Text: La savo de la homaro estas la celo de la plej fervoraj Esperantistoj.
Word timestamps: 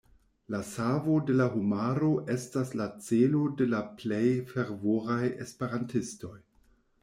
La 0.53 0.59
savo 0.69 1.17
de 1.27 1.35
la 1.41 1.45
homaro 1.55 2.09
estas 2.37 2.73
la 2.81 2.89
celo 3.09 3.43
de 3.61 3.69
la 3.77 3.83
plej 4.03 4.25
fervoraj 4.55 5.23
Esperantistoj. 5.49 6.37